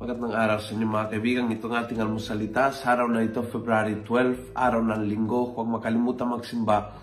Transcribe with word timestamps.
araw 0.00 0.64
sa 0.64 0.72
inyo 0.72 0.88
mga 0.88 1.12
kaibigan. 1.12 1.52
Ito 1.52 1.68
ng 1.68 1.76
ating 1.76 2.00
almusalita 2.00 2.72
sa 2.72 2.96
araw 2.96 3.12
na 3.12 3.20
ito, 3.20 3.44
February 3.44 4.00
12, 4.00 4.56
araw 4.56 4.80
ng 4.80 5.04
linggo. 5.04 5.52
Huwag 5.52 5.68
makalimutan 5.68 6.32
magsimba. 6.32 6.96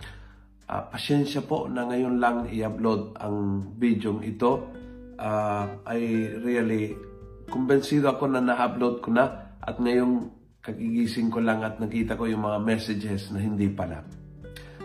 Uh, 0.65 0.81
pasyensya 0.89 1.45
po 1.45 1.69
na 1.69 1.85
ngayon 1.85 2.17
lang 2.17 2.49
i-upload 2.49 3.13
ang 3.21 3.69
video 3.77 4.17
ito. 4.25 4.73
Uh, 5.13 5.77
I 5.85 6.01
really, 6.41 6.97
kumbensido 7.45 8.09
ako 8.09 8.33
na 8.33 8.41
na-upload 8.41 9.05
ko 9.05 9.13
na 9.13 9.53
at 9.61 9.77
ngayong 9.77 10.33
kagigising 10.65 11.29
ko 11.29 11.37
lang 11.37 11.61
at 11.61 11.77
nakita 11.77 12.17
ko 12.17 12.25
yung 12.25 12.49
mga 12.49 12.65
messages 12.65 13.29
na 13.29 13.45
hindi 13.45 13.69
pala. 13.69 14.01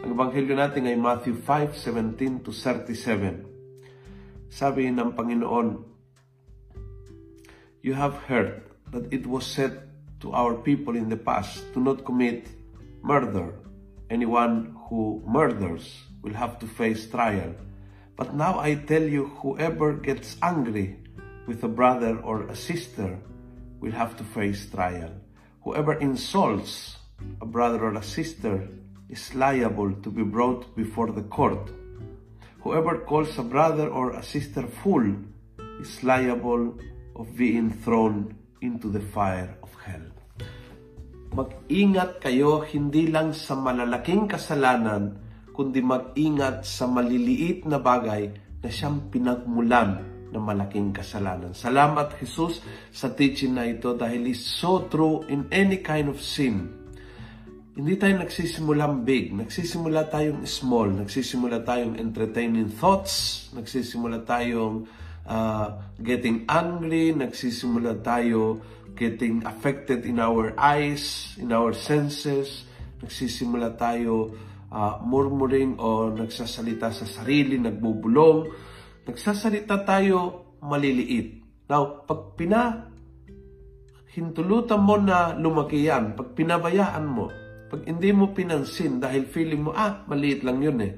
Ang 0.05 0.13
ebanghelyo 0.13 0.53
natin 0.53 0.85
ay 0.85 1.01
Matthew 1.01 1.41
5:17 1.49 2.45
to 2.45 2.53
37. 2.53 4.53
Sabi 4.53 4.93
ng 4.93 5.17
Panginoon, 5.17 5.92
You 7.83 7.95
have 7.95 8.15
heard 8.31 8.63
that 8.93 9.13
it 9.13 9.27
was 9.27 9.45
said 9.45 9.91
to 10.21 10.31
our 10.31 10.55
people 10.55 10.95
in 10.95 11.09
the 11.09 11.17
past 11.17 11.67
to 11.75 11.81
not 11.81 12.05
commit 12.05 12.47
murder. 13.03 13.59
Anyone 14.09 14.77
who 14.87 15.21
murders 15.27 16.07
will 16.23 16.35
have 16.35 16.61
to 16.61 16.69
face 16.69 17.11
trial. 17.11 17.57
But 18.15 18.37
now 18.37 18.61
I 18.61 18.77
tell 18.77 19.03
you, 19.03 19.35
whoever 19.43 19.95
gets 19.95 20.37
angry 20.41 20.97
with 21.49 21.65
a 21.65 21.69
brother 21.69 22.19
or 22.23 22.47
a 22.47 22.55
sister 22.55 23.19
will 23.81 23.91
have 23.91 24.17
to 24.19 24.25
face 24.31 24.71
trial. 24.71 25.11
Whoever 25.65 25.95
insults 25.95 26.99
a 27.41 27.47
brother 27.47 27.83
or 27.83 27.95
a 27.95 28.03
sister 28.03 28.69
is 29.09 29.35
liable 29.35 29.91
to 30.07 30.11
be 30.11 30.23
brought 30.23 30.77
before 30.77 31.11
the 31.11 31.27
court. 31.27 31.69
Whoever 32.61 32.99
calls 32.99 33.37
a 33.39 33.43
brother 33.43 33.89
or 33.89 34.13
a 34.13 34.23
sister 34.23 34.69
fool 34.69 35.17
is 35.81 36.05
liable 36.05 36.79
of 37.23 37.31
being 37.39 37.71
thrown 37.87 38.35
into 38.59 38.91
the 38.91 38.99
fire 39.15 39.55
of 39.63 39.71
hell. 39.87 40.03
Mag-ingat 41.33 42.19
kayo 42.19 42.67
hindi 42.67 43.07
lang 43.07 43.31
sa 43.31 43.55
malalaking 43.55 44.27
kasalanan, 44.27 45.17
kundi 45.55 45.79
mag-ingat 45.79 46.67
sa 46.67 46.91
maliliit 46.91 47.63
na 47.71 47.79
bagay 47.79 48.27
na 48.59 48.69
siyang 48.69 49.07
pinagmulan 49.09 50.03
ng 50.33 50.43
malaking 50.43 50.91
kasalanan. 50.91 51.55
Salamat 51.55 52.19
Jesus 52.19 52.59
sa 52.91 53.13
teaching 53.15 53.55
na 53.55 53.71
ito 53.71 53.95
dahil 53.95 54.33
is 54.33 54.43
so 54.43 54.91
true 54.91 55.23
in 55.31 55.47
any 55.55 55.79
kind 55.79 56.11
of 56.11 56.19
sin. 56.19 56.69
Hindi 57.73 57.97
tayo 57.97 58.21
nagsisimulang 58.21 59.01
big, 59.01 59.33
nagsisimula 59.33 60.13
tayong 60.13 60.45
small, 60.45 60.93
nagsisimula 60.93 61.65
tayong 61.65 61.97
entertaining 61.97 62.69
thoughts, 62.69 63.49
nagsisimula 63.57 64.29
tayong 64.29 64.85
uh, 65.27 65.95
getting 65.99 66.47
angry, 66.49 67.15
nagsisimula 67.15 68.03
tayo 68.03 68.63
getting 68.93 69.43
affected 69.49 70.05
in 70.05 70.21
our 70.21 70.53
eyes, 70.59 71.35
in 71.41 71.51
our 71.51 71.73
senses, 71.73 72.69
nagsisimula 73.01 73.75
tayo 73.75 74.37
uh, 74.69 75.01
murmuring 75.03 75.81
o 75.81 76.13
nagsasalita 76.13 76.93
sa 76.93 77.07
sarili, 77.09 77.57
nagbubulong, 77.59 78.53
nagsasalita 79.09 79.83
tayo 79.83 80.19
maliliit. 80.63 81.43
Now, 81.67 82.05
pag 82.05 82.37
pina 82.37 82.93
hintulutan 84.13 84.81
mo 84.85 85.01
na 85.01 85.33
lumaki 85.33 85.89
yan, 85.89 86.13
pag 86.13 86.37
pinabayaan 86.37 87.07
mo, 87.09 87.33
pag 87.73 87.89
hindi 87.89 88.13
mo 88.13 88.37
pinansin 88.37 89.01
dahil 89.01 89.25
feeling 89.25 89.65
mo, 89.65 89.71
ah, 89.73 90.05
maliit 90.05 90.45
lang 90.45 90.61
yun 90.61 90.79
eh. 90.85 90.93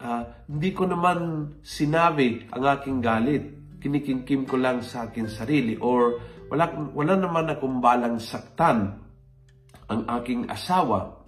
Uh, 0.00 0.24
hindi 0.48 0.72
ko 0.72 0.88
naman 0.88 1.48
sinabi 1.62 2.48
ang 2.50 2.64
aking 2.66 2.98
galit 3.04 3.63
kinikimkim 3.84 4.48
ko 4.48 4.56
lang 4.56 4.80
sa 4.80 5.12
akin 5.12 5.28
sarili 5.28 5.76
or 5.76 6.16
wala, 6.48 6.72
wala 6.96 7.20
naman 7.20 7.52
akong 7.52 7.84
balang 7.84 8.16
saktan 8.16 8.96
ang 9.92 10.08
aking 10.08 10.48
asawa. 10.48 11.20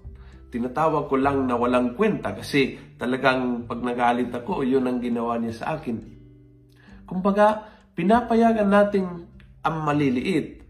Tinatawag 0.48 1.12
ko 1.12 1.20
lang 1.20 1.44
na 1.44 1.60
walang 1.60 1.92
kwenta 1.92 2.32
kasi 2.32 2.80
talagang 2.96 3.68
pag 3.68 3.84
nagalit 3.84 4.32
ako, 4.32 4.64
yun 4.64 4.88
ang 4.88 5.04
ginawa 5.04 5.36
niya 5.36 5.52
sa 5.52 5.76
akin. 5.76 6.00
Kumbaga, 7.04 7.68
pinapayagan 7.92 8.72
natin 8.72 9.04
ang 9.60 9.76
maliliit. 9.84 10.64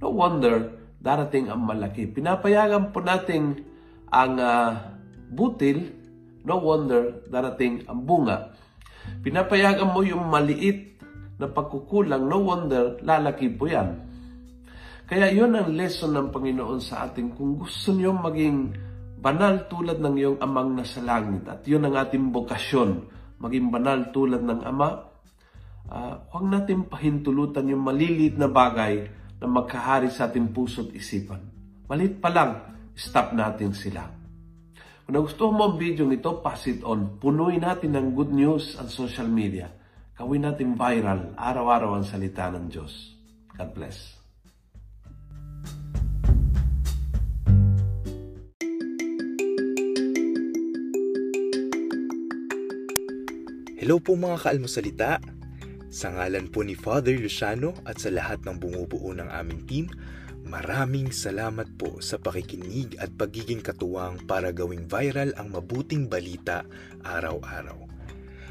No 0.00 0.16
wonder, 0.16 0.72
darating 0.96 1.52
ang 1.52 1.68
malaki. 1.68 2.08
Pinapayagan 2.08 2.96
po 2.96 3.04
natin 3.04 3.60
ang 4.08 4.40
uh, 4.40 4.72
butil, 5.28 5.84
no 6.48 6.56
wonder, 6.64 7.28
darating 7.28 7.84
ang 7.84 8.08
bunga. 8.08 8.56
Pinapayagan 9.20 9.92
mo 9.92 10.00
yung 10.00 10.24
maliit 10.32 10.90
na 11.40 11.48
pagkukulang, 11.48 12.28
no 12.28 12.44
wonder, 12.44 13.00
lalaki 13.00 13.48
po 13.48 13.64
yan. 13.64 13.96
Kaya 15.08 15.32
yun 15.32 15.56
ang 15.56 15.72
lesson 15.72 16.12
ng 16.14 16.28
Panginoon 16.28 16.78
sa 16.78 17.08
atin. 17.08 17.32
Kung 17.32 17.56
gusto 17.58 17.96
niyo 17.96 18.12
maging 18.12 18.76
banal 19.18 19.66
tulad 19.66 19.98
ng 19.98 20.14
iyong 20.20 20.38
amang 20.38 20.76
nasa 20.76 21.00
langit, 21.00 21.48
at 21.48 21.64
yun 21.64 21.82
ang 21.88 21.96
ating 21.96 22.30
bokasyon, 22.30 23.08
maging 23.40 23.72
banal 23.72 24.12
tulad 24.12 24.44
ng 24.44 24.60
ama, 24.62 25.10
uh, 25.88 26.14
huwag 26.30 26.46
natin 26.46 26.86
pahintulutan 26.86 27.72
yung 27.72 27.82
maliliit 27.82 28.36
na 28.36 28.46
bagay 28.46 29.08
na 29.40 29.46
magkahari 29.48 30.12
sa 30.12 30.28
ating 30.28 30.52
puso't 30.52 30.92
isipan. 30.92 31.40
Malit 31.88 32.20
pa 32.20 32.30
lang, 32.30 32.50
stop 32.94 33.32
natin 33.32 33.72
sila. 33.72 34.06
Kung 35.08 35.18
nagustuhan 35.18 35.56
mo 35.58 35.62
ang 35.72 35.76
video 35.80 36.06
nito, 36.06 36.38
pass 36.38 36.70
it 36.70 36.86
on. 36.86 37.18
Punuin 37.18 37.66
natin 37.66 37.98
ng 37.98 38.14
good 38.14 38.30
news 38.30 38.78
ang 38.78 38.86
social 38.86 39.26
media. 39.26 39.79
Gawin 40.20 40.44
natin 40.44 40.76
viral, 40.76 41.32
araw-araw 41.32 41.96
ang 41.96 42.04
salita 42.04 42.52
ng 42.52 42.68
Diyos. 42.68 43.16
God 43.56 43.72
bless. 43.72 44.20
Hello 53.80 53.96
po 53.96 54.12
mga 54.12 54.44
kaalmosalita. 54.44 55.24
Sa 55.88 56.12
ngalan 56.12 56.52
po 56.52 56.68
ni 56.68 56.76
Father 56.76 57.16
Luciano 57.16 57.72
at 57.88 57.96
sa 57.96 58.12
lahat 58.12 58.44
ng 58.44 58.60
bumubuo 58.60 59.16
ng 59.16 59.32
aming 59.32 59.64
team, 59.64 59.86
maraming 60.44 61.16
salamat 61.16 61.80
po 61.80 61.96
sa 62.04 62.20
pakikinig 62.20 62.92
at 63.00 63.08
pagiging 63.16 63.64
katuwang 63.64 64.20
para 64.28 64.52
gawing 64.52 64.84
viral 64.84 65.32
ang 65.40 65.48
mabuting 65.48 66.12
balita 66.12 66.68
araw-araw. 67.08 67.89